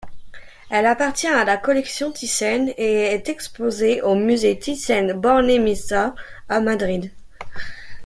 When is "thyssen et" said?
2.11-2.93